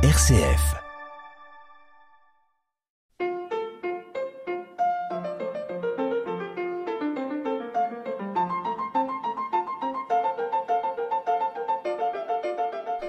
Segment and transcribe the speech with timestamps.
[0.00, 0.76] RCF.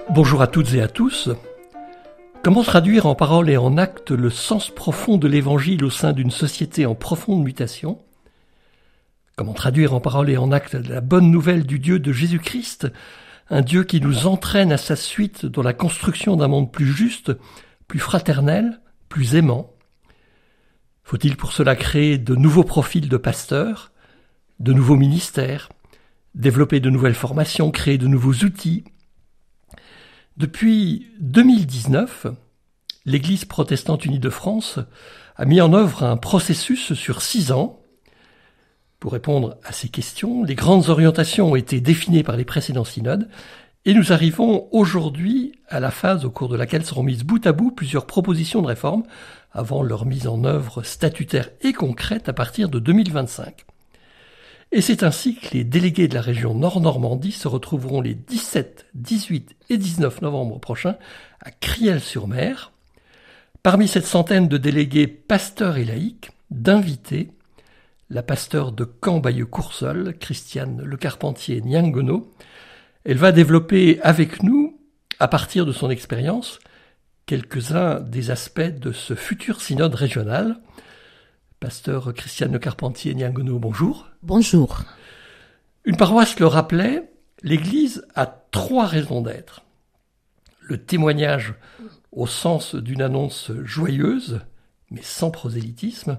[0.08, 1.30] Bonjour à toutes et à tous.
[2.42, 6.32] Comment traduire en paroles et en actes le sens profond de l'Évangile au sein d'une
[6.32, 7.98] société en profonde mutation?
[9.36, 12.88] Comment traduire en paroles et en actes la bonne nouvelle du Dieu de Jésus-Christ,
[13.50, 17.32] un Dieu qui nous entraîne à sa suite dans la construction d'un monde plus juste,
[17.88, 19.74] plus fraternel, plus aimant
[21.02, 23.90] Faut-il pour cela créer de nouveaux profils de pasteurs,
[24.60, 25.68] de nouveaux ministères,
[26.36, 28.84] développer de nouvelles formations, créer de nouveaux outils?
[30.36, 32.28] Depuis 2019,
[33.04, 34.78] l'Église protestante unie de France
[35.34, 37.79] a mis en œuvre un processus sur six ans.
[39.00, 43.30] Pour répondre à ces questions, les grandes orientations ont été définies par les précédents synodes
[43.86, 47.52] et nous arrivons aujourd'hui à la phase au cours de laquelle seront mises bout à
[47.52, 49.04] bout plusieurs propositions de réforme
[49.52, 53.64] avant leur mise en œuvre statutaire et concrète à partir de 2025.
[54.72, 59.56] Et c'est ainsi que les délégués de la région Nord-Normandie se retrouveront les 17, 18
[59.70, 60.96] et 19 novembre prochains
[61.40, 62.70] à Criel-sur-Mer.
[63.62, 67.30] Parmi cette centaine de délégués pasteurs et laïcs, d'invités,
[68.10, 72.28] la pasteur de Camp-Bayeux-Coursol, Christiane Le Carpentier Niangono,
[73.04, 74.80] elle va développer avec nous,
[75.20, 76.58] à partir de son expérience,
[77.26, 80.60] quelques-uns des aspects de ce futur synode régional,
[81.60, 84.08] Pasteur Christiane Carpentier Niangono, bonjour.
[84.22, 84.82] Bonjour.
[85.84, 89.62] Une paroisse le rappelait, l'Église a trois raisons d'être.
[90.60, 91.54] Le témoignage
[92.12, 94.40] au sens d'une annonce joyeuse,
[94.90, 96.18] mais sans prosélytisme.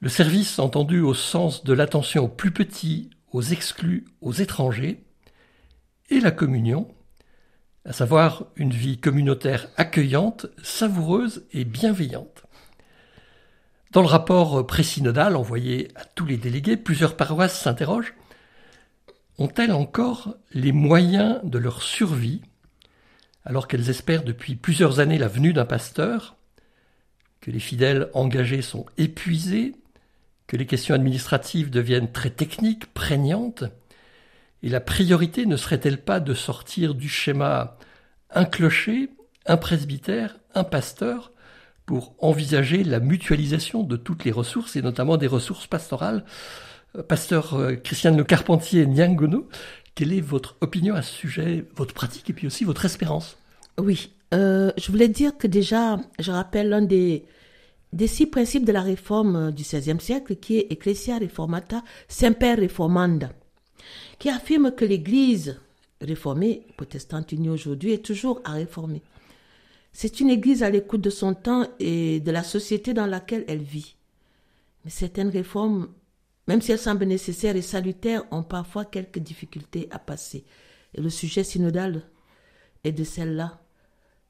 [0.00, 5.04] Le service entendu au sens de l'attention aux plus petits, aux exclus, aux étrangers.
[6.08, 6.88] Et la communion,
[7.84, 12.44] à savoir une vie communautaire accueillante, savoureuse et bienveillante.
[13.90, 18.14] Dans le rapport présynodal envoyé à tous les délégués, plusieurs paroisses s'interrogent
[19.38, 22.42] ont-elles encore les moyens de leur survie
[23.44, 26.36] alors qu'elles espèrent depuis plusieurs années la venue d'un pasteur,
[27.40, 29.74] que les fidèles engagés sont épuisés,
[30.48, 33.64] que les questions administratives deviennent très techniques, prégnantes,
[34.64, 37.76] et la priorité ne serait-elle pas de sortir du schéma
[38.30, 39.10] un clocher,
[39.46, 41.32] un presbytère, un pasteur,
[41.86, 46.24] pour envisager la mutualisation de toutes les ressources et notamment des ressources pastorales?
[46.96, 49.48] Euh, pasteur euh, Christiane Le Carpentier Nyangono,
[49.94, 53.36] quelle est votre opinion à ce sujet, votre pratique et puis aussi votre espérance?
[53.78, 57.24] Oui, euh, je voulais dire que déjà, je rappelle l'un des,
[57.92, 63.32] des six principes de la réforme du XVIe siècle qui est Ecclesia Reformata Semper Reformanda,
[64.18, 65.60] qui affirme que l'Église
[66.00, 69.02] réformée, protestante unie aujourd'hui, est toujours à réformer.
[69.92, 73.62] C'est une église à l'écoute de son temps et de la société dans laquelle elle
[73.62, 73.96] vit.
[74.84, 75.88] Mais certaines réformes,
[76.46, 80.44] même si elles semblent nécessaires et salutaires, ont parfois quelques difficultés à passer.
[80.94, 82.02] Et le sujet synodal
[82.84, 83.60] est de celle-là.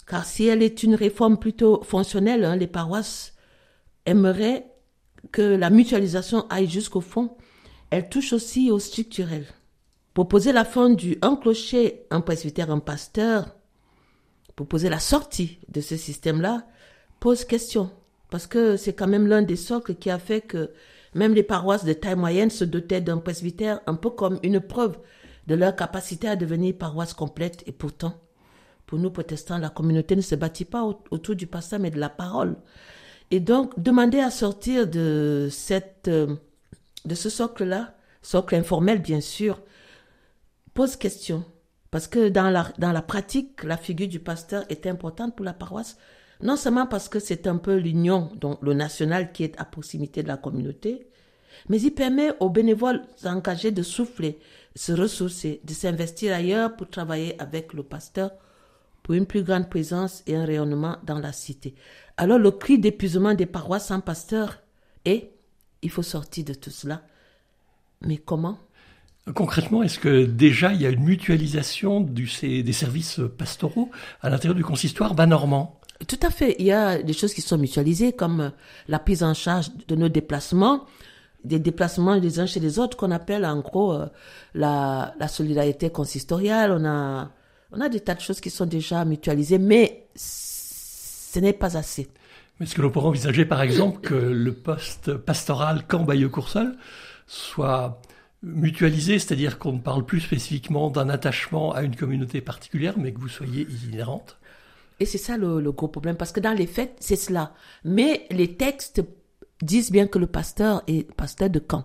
[0.07, 3.35] Car si elle est une réforme plutôt fonctionnelle, hein, les paroisses
[4.09, 4.67] aimeraient
[5.33, 7.37] que la mutualisation aille jusqu'au fond.
[7.91, 9.47] Elle touche aussi au structurel.
[10.15, 13.55] Proposer la fin du un clocher, un presbytère, un pasteur,
[14.57, 16.67] pour poser la sortie de ce système-là
[17.21, 17.91] pose question.
[18.31, 20.73] Parce que c'est quand même l'un des socles qui a fait que
[21.15, 24.99] même les paroisses de taille moyenne se dotaient d'un presbytère un peu comme une preuve
[25.47, 27.63] de leur capacité à devenir paroisse complète.
[27.67, 28.15] Et pourtant,
[28.87, 32.09] pour nous protestants, la communauté ne se bâtit pas autour du pasteur, mais de la
[32.09, 32.57] parole.
[33.31, 36.37] Et donc, demander à sortir de cette, euh,
[37.05, 39.61] de ce socle-là, socle informel bien sûr,
[40.75, 41.45] pose question.
[41.91, 45.55] Parce que dans la, dans la pratique, la figure du pasteur est importante pour la
[45.55, 45.97] paroisse,
[46.43, 50.23] non seulement parce que c'est un peu l'union, donc le national qui est à proximité
[50.23, 51.09] de la communauté,
[51.69, 54.39] mais il permet aux bénévoles engagés de souffler,
[54.75, 58.31] de se ressourcer, de s'investir ailleurs pour travailler avec le pasteur
[59.03, 61.75] pour une plus grande présence et un rayonnement dans la cité.
[62.19, 64.59] Alors le cri d'épuisement des paroisses sans pasteur
[65.05, 65.31] est,
[65.83, 67.03] il faut sortir de tout cela.
[68.03, 68.59] Mais comment?
[69.35, 74.57] Concrètement, est-ce que déjà il y a une mutualisation du, des services pastoraux à l'intérieur
[74.57, 75.79] du consistoire bas normand
[76.09, 76.57] Tout à fait.
[76.59, 78.51] Il y a des choses qui sont mutualisées, comme
[78.89, 80.87] la prise en charge de nos déplacements,
[81.45, 84.07] des déplacements des uns chez les autres, qu'on appelle en gros euh,
[84.55, 86.73] la, la solidarité consistoriale.
[86.73, 87.31] On a,
[87.71, 90.09] on a des tas de choses qui sont déjà mutualisées, mais
[91.33, 92.09] ce n'est pas assez.
[92.61, 96.77] Est-ce que l'on pourrait envisager, par exemple, que le poste pastoral Camp-Bayeux-Coursol
[97.27, 98.01] soit
[98.43, 103.21] mutualisé, c'est-à-dire qu'on ne parle plus spécifiquement d'un attachement à une communauté particulière, mais que
[103.21, 104.39] vous soyez itinérante?
[105.01, 107.53] Et c'est ça le, le, gros problème, parce que dans les faits, c'est cela.
[107.85, 109.03] Mais les textes
[109.63, 111.85] disent bien que le pasteur est pasteur de camp.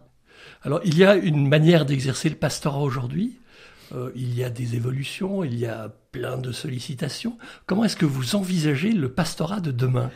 [0.64, 3.40] Alors, il y a une manière d'exercer le pastorat aujourd'hui.
[3.92, 7.38] Euh, il y a des évolutions, il y a plein de sollicitations.
[7.66, 10.10] Comment est-ce que vous envisagez le pastorat de demain?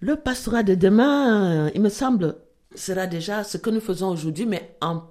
[0.00, 2.36] Le pastorat de demain, euh, il me semble,
[2.74, 5.02] sera déjà ce que nous faisons aujourd'hui, mais en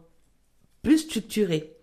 [0.81, 1.73] plus structuré.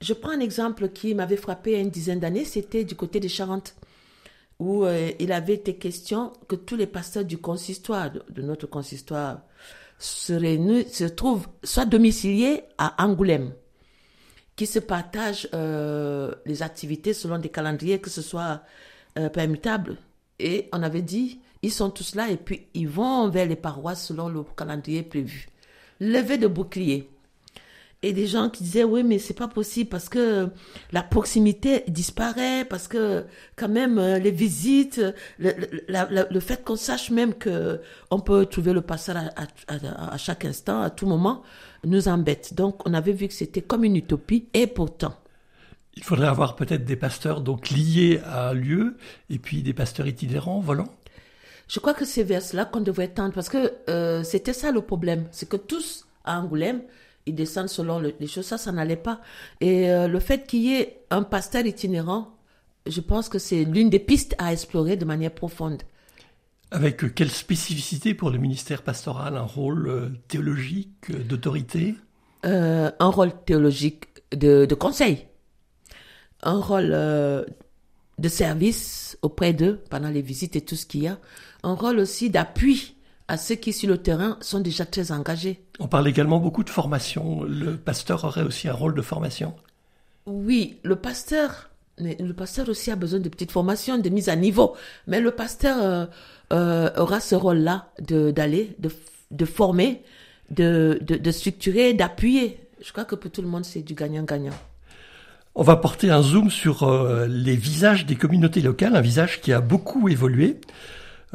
[0.00, 2.96] Je prends un exemple qui m'avait frappé il y a une dizaine d'années, c'était du
[2.96, 3.76] côté des Charentes,
[4.58, 9.42] où euh, il avait été question que tous les pasteurs du consistoire, de, notre consistoire,
[9.98, 10.58] seraient,
[10.90, 13.52] se trouvent soit domiciliés à Angoulême,
[14.60, 18.60] qui se partagent euh, les activités selon des calendriers, que ce soit
[19.18, 19.96] euh, permutable.
[20.38, 24.04] Et on avait dit, ils sont tous là et puis ils vont vers les paroisses
[24.08, 25.48] selon le calendrier prévu.
[25.98, 27.08] Levé de bouclier
[28.02, 30.48] et des gens qui disaient oui mais c'est pas possible parce que
[30.92, 33.24] la proximité disparaît parce que
[33.56, 35.00] quand même euh, les visites
[35.38, 37.80] le, fait qu'on sache même que
[38.10, 41.42] on peut trouver le à, à, à, chaque instant à tout moment
[41.84, 45.14] nous embête donc on avait vu que c'était comme une utopie et pourtant
[45.94, 48.96] il faudrait avoir peut-être des pasteurs donc liés à un lieu
[49.28, 50.92] et puis des pasteurs itinérants volants
[51.68, 54.80] je crois que c'est vers cela qu'on devrait tendre parce que euh, c'était ça le
[54.82, 56.82] problème c'est que tous à Angoulême
[57.26, 58.46] ils descendent selon les choses.
[58.46, 59.20] Ça, ça n'allait pas.
[59.60, 62.28] Et euh, le fait qu'il y ait un pasteur itinérant,
[62.86, 65.82] je pense que c'est l'une des pistes à explorer de manière profonde.
[66.70, 71.96] Avec quelle spécificité pour le ministère pastoral Un rôle euh, théologique, euh, d'autorité?
[72.42, 75.26] Un rôle théologique de, de conseil.
[76.42, 76.90] Un rôle
[78.20, 81.18] de service auprès d'eux pendant les visites et tout ce qu'il y a.
[81.62, 82.94] Un rôle aussi d'appui
[83.28, 85.64] à ceux qui sur le terrain sont déjà très engagés.
[85.78, 87.44] On parle également beaucoup de formation.
[87.44, 89.54] Le pasteur aurait aussi un rôle de formation?
[90.26, 91.69] Oui, le pasteur,
[92.00, 94.74] mais le pasteur aussi a besoin de petites formations, de mise à niveau.
[95.06, 96.06] Mais le pasteur euh,
[96.52, 98.90] euh, aura ce rôle-là d'aller, de,
[99.30, 100.02] de, former,
[100.50, 102.58] de, de, de structurer, d'appuyer.
[102.82, 104.54] Je crois que pour tout le monde, c'est du gagnant-gagnant.
[105.54, 109.52] On va porter un zoom sur euh, les visages des communautés locales, un visage qui
[109.52, 110.60] a beaucoup évolué.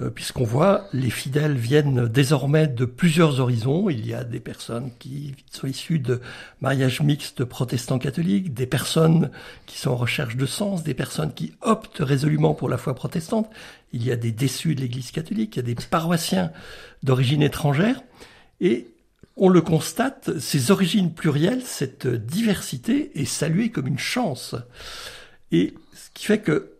[0.02, 3.90] Euh, puisqu'on voit les fidèles viennent désormais de plusieurs horizons.
[3.90, 6.20] Il y a des personnes qui sont issues de
[6.60, 9.32] mariages mixtes protestants catholiques, des personnes
[9.66, 13.50] qui sont en recherche de sens, des personnes qui optent résolument pour la foi protestante.
[13.94, 16.52] Il y a des déçus de l'Église catholique, il y a des paroissiens
[17.02, 18.02] d'origine étrangère.
[18.60, 18.88] Et
[19.38, 24.56] on le constate, ces origines plurielles, cette diversité est saluée comme une chance.
[25.54, 26.75] Et ce qui fait que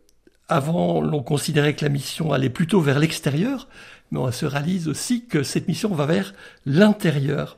[0.48, 3.68] avant, l'on considérait que la mission allait plutôt vers l'extérieur,
[4.12, 6.34] mais on se réalise aussi que cette mission va vers
[6.66, 7.58] l'intérieur.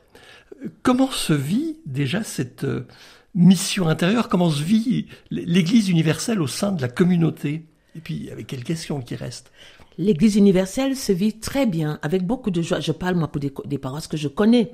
[0.82, 2.86] Comment se vit déjà cette euh,
[3.34, 4.28] mission intérieure?
[4.28, 7.66] Comment se vit l'Église universelle au sein de la communauté?
[7.94, 9.52] Et puis, avec quelles questions qui restent?
[9.98, 12.80] L'Église universelle se vit très bien, avec beaucoup de joie.
[12.80, 14.72] Je parle, moi, pour des, paroisses que je connais.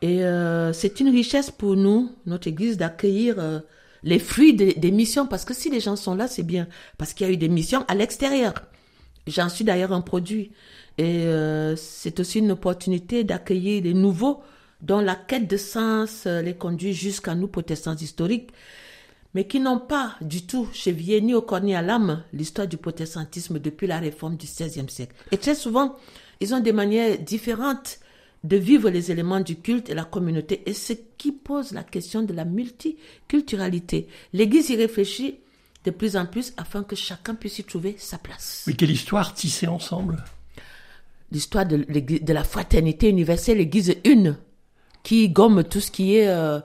[0.00, 3.36] Et euh, c'est une richesse pour nous, notre Église, d'accueillir...
[3.38, 3.60] Euh,
[4.02, 6.68] les fruits des, missions, parce que si les gens sont là, c'est bien,
[6.98, 8.54] parce qu'il y a eu des missions à l'extérieur.
[9.26, 10.52] J'en suis d'ailleurs un produit.
[10.98, 14.42] Et euh, c'est aussi une opportunité d'accueillir les nouveaux
[14.82, 18.50] dont la quête de sens euh, les conduit jusqu'à nous, protestants historiques,
[19.34, 22.76] mais qui n'ont pas du tout chez ni au corps ni à l'âme l'histoire du
[22.76, 25.14] protestantisme depuis la réforme du XVIe siècle.
[25.30, 25.96] Et très souvent,
[26.40, 28.00] ils ont des manières différentes
[28.42, 32.22] de vivre les éléments du culte et la communauté, et ce qui pose la question
[32.22, 34.08] de la multiculturalité.
[34.32, 35.40] L'Église y réfléchit
[35.84, 38.64] de plus en plus afin que chacun puisse y trouver sa place.
[38.66, 40.24] Mais quelle histoire tissée ensemble
[41.32, 44.36] L'histoire de, de, la fraternité universelle, l'Église une,
[45.02, 46.60] qui gomme tout ce qui est euh,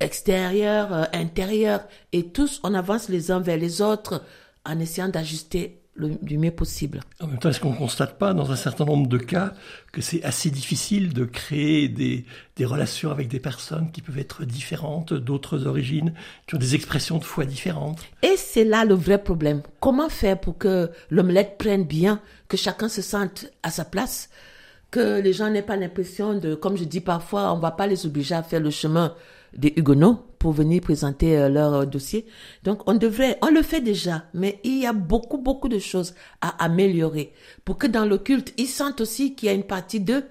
[0.00, 4.24] extérieur, euh, intérieur, et tous on avance les uns vers les autres
[4.64, 7.00] en essayant d'ajuster du mieux possible.
[7.20, 9.52] En même temps, est-ce qu'on ne constate pas dans un certain nombre de cas
[9.92, 12.24] que c'est assez difficile de créer des,
[12.56, 16.14] des, relations avec des personnes qui peuvent être différentes, d'autres origines,
[16.46, 18.00] qui ont des expressions de foi différentes?
[18.22, 19.62] Et c'est là le vrai problème.
[19.80, 24.30] Comment faire pour que l'omelette prenne bien, que chacun se sente à sa place,
[24.90, 27.86] que les gens n'aient pas l'impression de, comme je dis parfois, on ne va pas
[27.86, 29.14] les obliger à faire le chemin
[29.56, 32.26] des Huguenots pour venir présenter euh, leur euh, dossier.
[32.64, 36.14] Donc on devrait, on le fait déjà, mais il y a beaucoup, beaucoup de choses
[36.40, 37.32] à améliorer
[37.64, 40.24] pour que dans le culte, ils sentent aussi qu'il y a une partie d'eux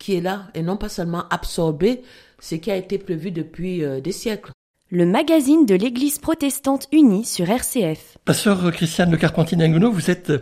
[0.00, 2.02] qui est là et non pas seulement absorber
[2.40, 4.50] ce qui a été prévu depuis euh, des siècles.
[4.90, 8.18] Le magazine de l'Église protestante unie sur RCF.
[8.24, 10.32] Pasteur Christiane Le Carpentier vous êtes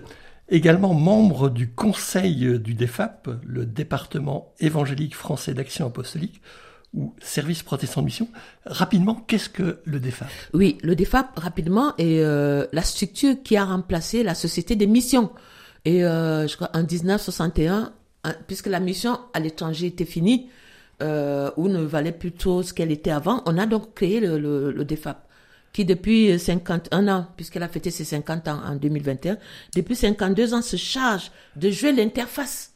[0.48, 6.40] également membre du conseil du DEFAP, le département évangélique français d'action apostolique
[6.94, 8.28] ou Service protestant de mission.
[8.66, 13.64] Rapidement, qu'est-ce que le DEFAP Oui, le DEFAP, rapidement, est euh, la structure qui a
[13.64, 15.30] remplacé la Société des missions.
[15.84, 17.92] Et euh, je crois en 1961,
[18.24, 20.48] hein, puisque la mission à l'étranger était finie,
[21.02, 24.38] euh, ou ne valait plus trop ce qu'elle était avant, on a donc créé le,
[24.38, 25.28] le, le DEFAP
[25.72, 29.38] qui depuis 51 ans, puisqu'elle a fêté ses 50 ans en 2021,
[29.74, 32.72] depuis 52 ans se charge de jouer l'interface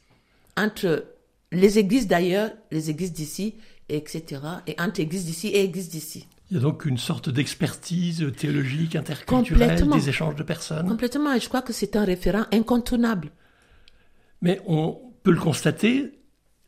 [0.57, 1.05] entre
[1.53, 3.55] les églises d'ailleurs, les églises d'ici,
[3.89, 6.27] etc., et entre églises d'ici et églises d'ici.
[6.51, 10.87] Il y a donc une sorte d'expertise théologique, interculturelle, des échanges de personnes.
[10.87, 13.31] Complètement, et je crois que c'est un référent incontournable.
[14.43, 16.13] Mais on peut le constater,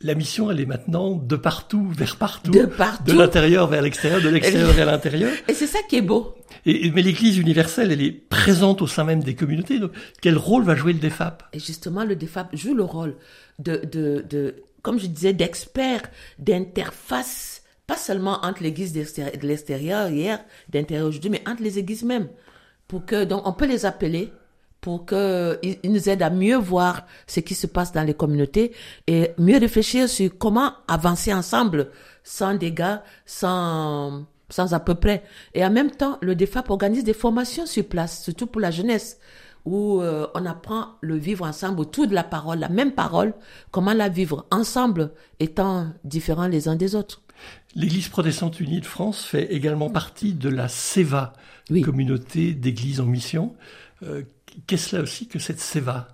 [0.00, 2.50] la mission, elle est maintenant de partout, vers partout.
[2.50, 3.04] De partout.
[3.04, 5.32] De l'intérieur vers l'extérieur, de l'extérieur vers l'intérieur.
[5.46, 6.34] Et c'est ça qui est beau.
[6.66, 9.78] Et, mais l'Église universelle, elle est présente au sein même des communautés.
[9.78, 13.16] Donc, quel rôle va jouer le DEFAP Et justement, le DEFAP joue le rôle
[13.58, 14.56] de, de, de
[14.88, 16.00] comme je disais, d'expert,
[16.38, 22.28] d'interface, pas seulement entre l'Église de l'extérieur hier, d'intérieur aujourd'hui, mais entre les églises même.
[22.86, 24.32] Pour que, donc, on peut les appeler
[24.80, 28.72] pour qu'ils nous aident à mieux voir ce qui se passe dans les communautés
[29.06, 31.90] et mieux réfléchir sur comment avancer ensemble
[32.24, 35.22] sans dégâts, sans, sans à peu près.
[35.52, 39.20] Et en même temps, le DEFAP organise des formations sur place, surtout pour la jeunesse,
[39.68, 43.34] où euh, on apprend le vivre ensemble autour de la parole, la même parole,
[43.70, 47.20] comment la vivre ensemble, étant différents les uns des autres.
[47.74, 51.34] L'Église protestante unie de France fait également partie de la SEVA,
[51.84, 53.54] communauté d'églises en mission.
[54.02, 54.22] Euh,
[54.66, 56.08] Qu'est-ce là aussi que cette SEVA?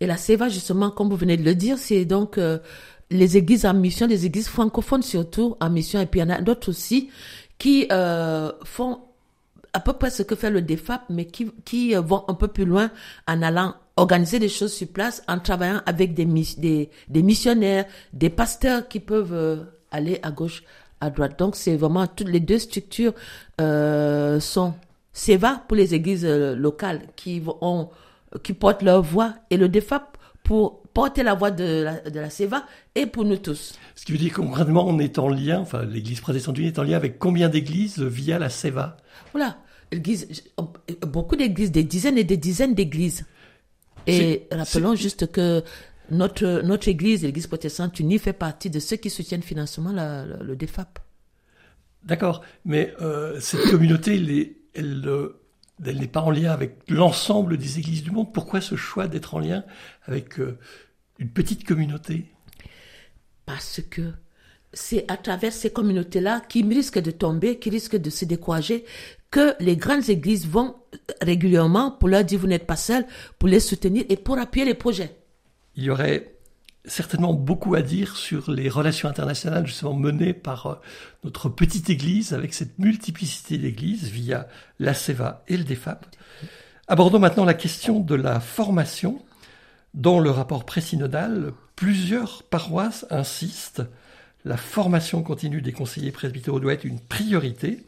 [0.00, 2.58] Et la SEVA, justement, comme vous venez de le dire, c'est donc euh,
[3.10, 6.30] les églises en mission, les églises francophones surtout en mission, et puis il y en
[6.30, 7.08] a d'autres aussi
[7.56, 7.86] qui
[8.64, 8.98] font
[9.76, 12.48] à peu près ce que fait le DEFAP, mais qui, qui euh, vont un peu
[12.48, 12.90] plus loin
[13.28, 18.30] en allant organiser des choses sur place, en travaillant avec des, des, des missionnaires, des
[18.30, 20.62] pasteurs qui peuvent euh, aller à gauche,
[21.02, 21.38] à droite.
[21.38, 23.12] Donc c'est vraiment toutes les deux structures
[23.60, 24.72] euh, sont
[25.12, 27.90] SEVA pour les églises euh, locales qui, ont,
[28.42, 32.30] qui portent leur voix et le DEFAP pour porter la voix de la, de la
[32.30, 32.64] SEVA
[32.94, 33.78] et pour nous tous.
[33.94, 36.82] Ce qui veut dire concrètement, on est en lien, enfin l'église protestante unie est en
[36.82, 38.96] lien avec combien d'églises via la SEVA
[39.32, 39.56] Voilà,
[41.02, 43.24] beaucoup d'églises, des dizaines et des dizaines d'églises.
[44.06, 45.62] Et rappelons juste que
[46.10, 50.98] notre, notre église, l'église protestante unie, fait partie de ceux qui soutiennent financièrement le DEFAP.
[52.06, 54.16] D'accord, mais euh, cette communauté,
[54.78, 55.40] euh,
[55.84, 58.32] elle, n'est pas en lien avec l'ensemble des églises du monde.
[58.32, 59.64] Pourquoi ce choix d'être en lien
[60.04, 60.56] avec euh,
[61.18, 62.26] une petite communauté?
[63.44, 64.12] Parce que
[64.72, 68.84] c'est à travers ces communautés-là qui risquent de tomber, qui risquent de se décourager,
[69.36, 70.76] que les grandes églises vont
[71.20, 73.04] régulièrement pour leur dire vous n'êtes pas seuls,
[73.38, 75.14] pour les soutenir et pour appuyer les projets.
[75.74, 76.32] Il y aurait
[76.86, 80.74] certainement beaucoup à dire sur les relations internationales justement menées par euh,
[81.22, 86.06] notre petite Église avec cette multiplicité d'églises via la CEVA et le DEFAP.
[86.88, 89.22] Abordons maintenant la question de la formation.
[89.92, 93.82] Dans le rapport présynodal, plusieurs paroisses insistent
[94.46, 97.84] la formation continue des conseillers presbytéraux doit être une priorité,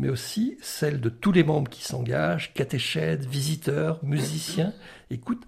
[0.00, 4.72] mais aussi celle de tous les membres qui s'engagent, catéchètes, visiteurs, musiciens.
[5.10, 5.46] Écoute,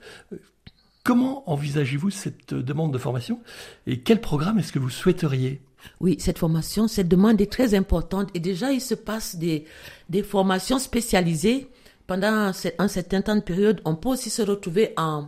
[1.05, 3.41] Comment envisagez-vous cette demande de formation
[3.89, 5.61] et quel programme est-ce que vous souhaiteriez?
[6.01, 9.65] Oui, cette formation, cette demande est très importante et déjà il se passe des,
[10.11, 11.67] des formations spécialisées
[12.07, 13.81] pendant un certain temps de période.
[13.85, 15.27] On peut aussi se retrouver en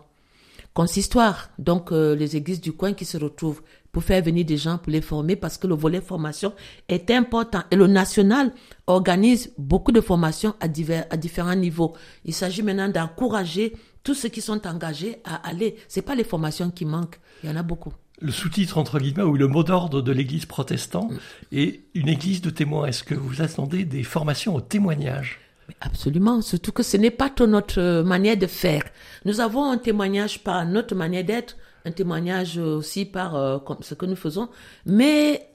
[0.75, 3.63] consistoire, donc euh, les églises du coin qui se retrouvent
[3.93, 6.53] pour faire venir des gens pour les former parce que le volet formation
[6.89, 8.53] est important et le national
[8.89, 11.95] organise beaucoup de formations à divers à différents niveaux.
[12.25, 15.77] Il s'agit maintenant d'encourager tous ceux qui sont engagés à aller.
[15.87, 17.93] C'est pas les formations qui manquent, il y en a beaucoup.
[18.21, 21.19] Le sous-titre entre guillemets ou le mot d'ordre de l'Église protestante mm.
[21.53, 22.87] est une Église de témoins.
[22.87, 25.39] Est-ce que vous attendez des formations au témoignage?
[25.85, 28.83] Absolument, surtout que ce n'est pas notre manière de faire.
[29.25, 34.07] Nous avons un témoignage par notre manière d'être, un témoignage aussi par euh, ce que
[34.07, 34.49] nous faisons,
[34.87, 35.47] mais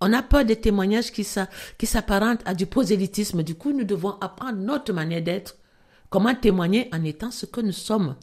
[0.00, 3.42] on a peur des témoignages qui s'apparentent à du prosélytisme.
[3.42, 5.56] Du coup, nous devons apprendre notre manière d'être
[6.12, 8.16] Comment témoigner en étant ce que nous sommes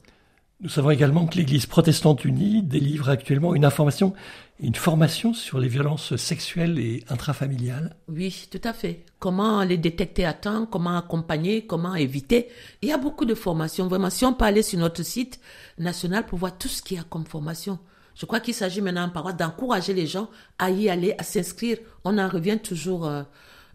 [0.62, 4.13] Nous savons également que l'Église protestante unie délivre actuellement une information
[4.60, 7.96] et une formation sur les violences sexuelles et intrafamiliales.
[8.10, 9.06] Oui, tout à fait.
[9.20, 12.50] Comment les détecter à temps, comment accompagner, comment éviter.
[12.82, 13.88] Il y a beaucoup de formations.
[13.88, 15.39] Vraiment, si on peut aller sur notre site
[15.78, 17.80] national pour voir tout ce qu'il y a comme formation.
[18.16, 21.78] Je crois qu'il s'agit maintenant en d'encourager les gens à y aller, à s'inscrire.
[22.04, 23.24] On en revient toujours euh,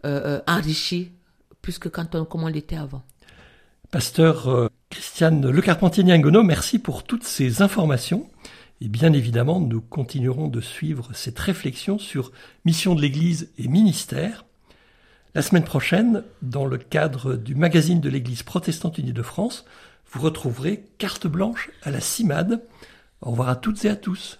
[0.05, 1.13] euh, euh, enrichi,
[1.63, 3.01] plus que quand on, comme on l'était avant.
[3.89, 8.29] Pasteur Christiane Le Carpentier Niangono, merci pour toutes ces informations
[8.79, 12.31] Et bien évidemment, nous continuerons de suivre cette réflexion sur
[12.63, 14.45] mission de l'Église et ministère.
[15.33, 19.65] La semaine prochaine, dans le cadre du magazine de l'Église protestante unie de France,
[20.13, 22.63] vous retrouverez carte blanche à la CIMAD.
[23.19, 24.39] Au revoir à toutes et à tous.